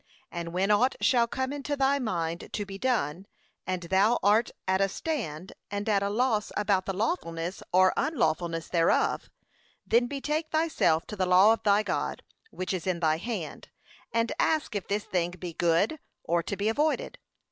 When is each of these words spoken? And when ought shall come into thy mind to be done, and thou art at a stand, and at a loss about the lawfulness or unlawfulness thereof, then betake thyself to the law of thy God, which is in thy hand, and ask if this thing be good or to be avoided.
And 0.31 0.51
when 0.51 0.71
ought 0.71 0.95
shall 0.99 1.27
come 1.27 1.53
into 1.53 1.77
thy 1.77 1.99
mind 1.99 2.49
to 2.53 2.65
be 2.65 2.79
done, 2.79 3.27
and 3.67 3.83
thou 3.83 4.17
art 4.23 4.49
at 4.67 4.81
a 4.81 4.89
stand, 4.89 5.53
and 5.69 5.87
at 5.87 6.01
a 6.01 6.09
loss 6.09 6.51
about 6.57 6.87
the 6.87 6.91
lawfulness 6.93 7.61
or 7.71 7.93
unlawfulness 7.95 8.67
thereof, 8.67 9.29
then 9.85 10.07
betake 10.07 10.49
thyself 10.49 11.05
to 11.05 11.15
the 11.15 11.27
law 11.27 11.53
of 11.53 11.61
thy 11.61 11.83
God, 11.83 12.23
which 12.49 12.73
is 12.73 12.87
in 12.87 12.99
thy 12.99 13.17
hand, 13.17 13.69
and 14.11 14.31
ask 14.39 14.73
if 14.73 14.87
this 14.87 15.03
thing 15.03 15.35
be 15.37 15.53
good 15.53 15.99
or 16.23 16.41
to 16.41 16.57
be 16.57 16.67
avoided. 16.67 17.19